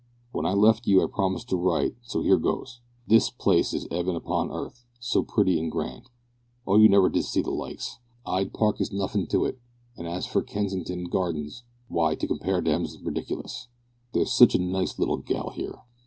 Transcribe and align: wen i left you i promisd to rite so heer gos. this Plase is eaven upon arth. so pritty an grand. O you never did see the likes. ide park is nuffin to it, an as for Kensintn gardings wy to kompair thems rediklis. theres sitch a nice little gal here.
wen 0.33 0.47
i 0.47 0.51
left 0.51 0.87
you 0.87 0.99
i 0.99 1.05
promisd 1.05 1.45
to 1.47 1.55
rite 1.55 1.95
so 2.01 2.23
heer 2.23 2.39
gos. 2.39 2.79
this 3.05 3.29
Plase 3.29 3.71
is 3.71 3.87
eaven 3.91 4.15
upon 4.15 4.49
arth. 4.49 4.83
so 4.99 5.21
pritty 5.21 5.59
an 5.59 5.69
grand. 5.69 6.09
O 6.65 6.75
you 6.77 6.89
never 6.89 7.07
did 7.07 7.23
see 7.23 7.43
the 7.43 7.51
likes. 7.51 7.99
ide 8.25 8.51
park 8.51 8.81
is 8.81 8.89
nuffin 8.91 9.27
to 9.29 9.45
it, 9.45 9.59
an 9.97 10.07
as 10.07 10.25
for 10.25 10.41
Kensintn 10.41 11.07
gardings 11.11 11.61
wy 11.87 12.15
to 12.15 12.27
kompair 12.27 12.65
thems 12.65 12.97
rediklis. 12.97 13.67
theres 14.11 14.33
sitch 14.33 14.55
a 14.55 14.59
nice 14.59 14.97
little 14.97 15.17
gal 15.17 15.51
here. 15.51 15.83